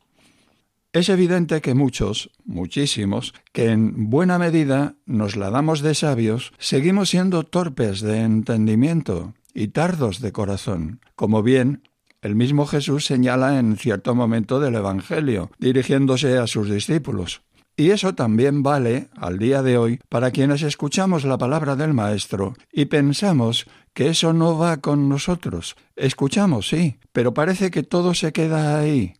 es 0.94 1.10
evidente 1.10 1.62
que 1.62 1.74
muchos, 1.74 2.32
muchísimos, 2.46 3.34
que 3.54 3.70
en 3.70 4.10
buena 4.10 4.40
medida 4.40 4.96
nos 5.06 5.36
la 5.36 5.50
damos 5.50 5.82
de 5.82 5.96
sabios, 5.96 6.54
seguimos 6.58 7.10
siendo 7.10 7.44
torpes 7.44 8.02
de 8.02 8.22
entendimiento 8.22 9.34
y 9.54 9.70
tardos 9.70 10.22
de 10.22 10.32
corazón, 10.32 11.02
como 11.16 11.44
bien 11.44 11.84
el 12.22 12.36
mismo 12.36 12.66
Jesús 12.66 13.06
señala 13.06 13.60
en 13.60 13.78
cierto 13.78 14.16
momento 14.16 14.60
del 14.60 14.76
Evangelio, 14.76 15.52
dirigiéndose 15.60 16.38
a 16.38 16.48
sus 16.48 16.70
discípulos. 16.70 17.42
Y 17.80 17.92
eso 17.92 18.16
también 18.16 18.64
vale 18.64 19.10
al 19.16 19.38
día 19.38 19.62
de 19.62 19.78
hoy 19.78 20.00
para 20.10 20.32
quienes 20.32 20.64
escuchamos 20.64 21.26
la 21.26 21.38
palabra 21.38 21.76
del 21.76 21.94
Maestro 21.94 22.56
y 22.72 22.86
pensamos 22.86 23.68
que 23.94 24.10
eso 24.10 24.34
no 24.34 24.58
va 24.58 24.78
con 24.78 25.10
nosotros. 25.10 25.76
Escuchamos, 25.96 26.68
sí, 26.68 26.98
pero 27.12 27.36
parece 27.36 27.70
que 27.70 27.84
todo 27.84 28.16
se 28.16 28.34
queda 28.34 28.80
ahí, 28.80 29.14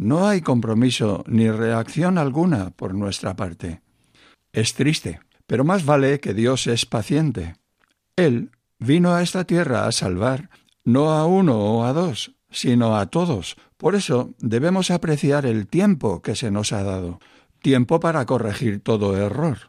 no 0.00 0.26
hay 0.26 0.40
compromiso 0.40 1.24
ni 1.26 1.50
reacción 1.50 2.16
alguna 2.16 2.70
por 2.70 2.94
nuestra 2.94 3.36
parte. 3.36 3.82
Es 4.50 4.72
triste, 4.72 5.20
pero 5.46 5.62
más 5.62 5.84
vale 5.84 6.20
que 6.20 6.32
Dios 6.32 6.66
es 6.68 6.86
paciente. 6.86 7.56
Él 8.16 8.50
vino 8.78 9.12
a 9.12 9.20
esta 9.20 9.44
tierra 9.44 9.86
a 9.86 9.92
salvar 9.92 10.48
no 10.84 11.10
a 11.10 11.26
uno 11.26 11.58
o 11.58 11.84
a 11.84 11.92
dos, 11.92 12.32
sino 12.50 12.96
a 12.96 13.10
todos. 13.10 13.58
Por 13.76 13.94
eso 13.94 14.32
debemos 14.38 14.90
apreciar 14.90 15.44
el 15.44 15.66
tiempo 15.66 16.22
que 16.22 16.34
se 16.34 16.50
nos 16.50 16.72
ha 16.72 16.82
dado, 16.82 17.20
tiempo 17.60 18.00
para 18.00 18.24
corregir 18.24 18.80
todo 18.82 19.18
error, 19.18 19.68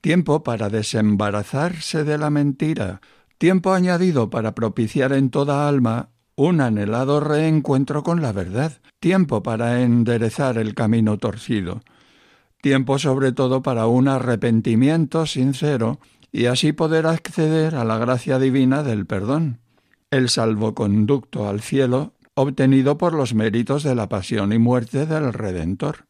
tiempo 0.00 0.44
para 0.44 0.68
desembarazarse 0.68 2.04
de 2.04 2.18
la 2.18 2.30
mentira, 2.30 3.00
tiempo 3.36 3.72
añadido 3.72 4.30
para 4.30 4.54
propiciar 4.54 5.12
en 5.12 5.30
toda 5.30 5.66
alma 5.66 6.10
un 6.36 6.60
anhelado 6.60 7.20
reencuentro 7.20 8.02
con 8.02 8.22
la 8.22 8.32
verdad, 8.32 8.72
tiempo 9.00 9.42
para 9.42 9.82
enderezar 9.82 10.58
el 10.58 10.74
camino 10.74 11.18
torcido, 11.18 11.82
tiempo 12.60 12.98
sobre 12.98 13.32
todo 13.32 13.62
para 13.62 13.86
un 13.86 14.08
arrepentimiento 14.08 15.26
sincero 15.26 15.98
y 16.30 16.46
así 16.46 16.72
poder 16.72 17.06
acceder 17.06 17.74
a 17.74 17.84
la 17.84 17.98
gracia 17.98 18.38
divina 18.38 18.82
del 18.82 19.06
perdón, 19.06 19.60
el 20.10 20.28
salvoconducto 20.30 21.48
al 21.48 21.60
cielo 21.60 22.14
obtenido 22.34 22.96
por 22.96 23.12
los 23.12 23.34
méritos 23.34 23.82
de 23.82 23.94
la 23.94 24.08
pasión 24.08 24.52
y 24.52 24.58
muerte 24.58 25.04
del 25.06 25.32
Redentor. 25.32 26.06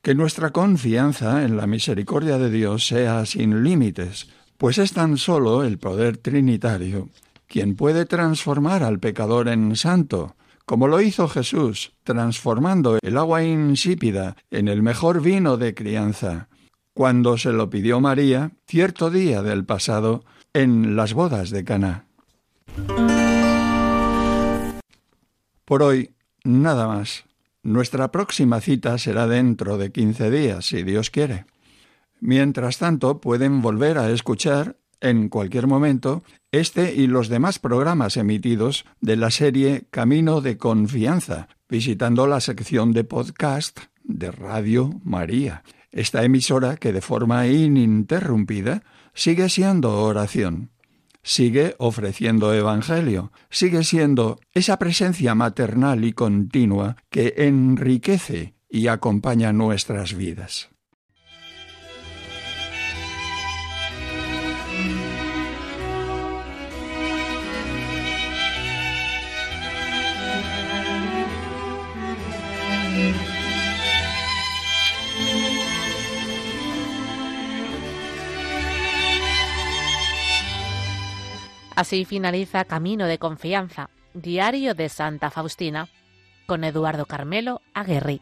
Que 0.00 0.14
nuestra 0.14 0.50
confianza 0.50 1.44
en 1.44 1.56
la 1.56 1.66
misericordia 1.66 2.38
de 2.38 2.50
Dios 2.50 2.86
sea 2.86 3.26
sin 3.26 3.64
límites, 3.64 4.28
pues 4.56 4.78
es 4.78 4.92
tan 4.92 5.16
solo 5.16 5.64
el 5.64 5.78
poder 5.78 6.18
trinitario 6.18 7.08
quien 7.48 7.74
puede 7.74 8.06
transformar 8.06 8.82
al 8.82 9.00
pecador 9.00 9.48
en 9.48 9.74
santo, 9.74 10.36
como 10.64 10.86
lo 10.86 11.00
hizo 11.00 11.28
Jesús, 11.28 11.92
transformando 12.04 12.98
el 13.02 13.16
agua 13.16 13.42
insípida 13.42 14.36
en 14.50 14.68
el 14.68 14.82
mejor 14.82 15.22
vino 15.22 15.56
de 15.56 15.74
crianza, 15.74 16.48
cuando 16.92 17.38
se 17.38 17.52
lo 17.52 17.70
pidió 17.70 18.00
María 18.00 18.52
cierto 18.66 19.10
día 19.10 19.42
del 19.42 19.64
pasado 19.64 20.24
en 20.52 20.94
las 20.94 21.14
bodas 21.14 21.50
de 21.50 21.64
Caná. 21.64 22.04
Por 25.64 25.82
hoy, 25.82 26.10
nada 26.44 26.86
más. 26.86 27.24
Nuestra 27.62 28.10
próxima 28.10 28.60
cita 28.60 28.96
será 28.98 29.26
dentro 29.26 29.78
de 29.78 29.90
quince 29.92 30.30
días, 30.30 30.66
si 30.66 30.82
Dios 30.82 31.10
quiere. 31.10 31.44
Mientras 32.20 32.78
tanto, 32.78 33.20
pueden 33.20 33.62
volver 33.62 33.98
a 33.98 34.10
escuchar 34.10 34.76
en 35.00 35.28
cualquier 35.28 35.66
momento 35.66 36.22
este 36.50 36.94
y 36.94 37.06
los 37.06 37.28
demás 37.28 37.58
programas 37.58 38.16
emitidos 38.16 38.84
de 39.00 39.16
la 39.16 39.30
serie 39.30 39.86
Camino 39.90 40.40
de 40.40 40.56
Confianza, 40.56 41.48
visitando 41.68 42.26
la 42.26 42.40
sección 42.40 42.92
de 42.92 43.04
podcast 43.04 43.80
de 44.02 44.30
Radio 44.30 44.90
María, 45.04 45.62
esta 45.92 46.24
emisora 46.24 46.76
que 46.76 46.92
de 46.92 47.00
forma 47.00 47.46
ininterrumpida 47.46 48.82
sigue 49.14 49.48
siendo 49.48 50.02
oración, 50.02 50.70
sigue 51.22 51.74
ofreciendo 51.78 52.54
evangelio, 52.54 53.32
sigue 53.50 53.84
siendo 53.84 54.40
esa 54.52 54.78
presencia 54.78 55.34
maternal 55.34 56.04
y 56.04 56.12
continua 56.12 56.96
que 57.10 57.34
enriquece 57.36 58.54
y 58.70 58.86
acompaña 58.88 59.52
nuestras 59.52 60.14
vidas. 60.14 60.70
Así 81.78 82.04
finaliza 82.04 82.64
Camino 82.64 83.06
de 83.06 83.20
Confianza, 83.20 83.88
Diario 84.12 84.74
de 84.74 84.88
Santa 84.88 85.30
Faustina, 85.30 85.88
con 86.44 86.64
Eduardo 86.64 87.06
Carmelo 87.06 87.62
Aguerri. 87.72 88.20